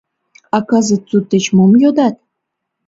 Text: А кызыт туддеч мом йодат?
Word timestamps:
А 0.55 0.57
кызыт 0.69 1.03
туддеч 1.09 1.45
мом 1.55 1.71
йодат? 1.81 2.15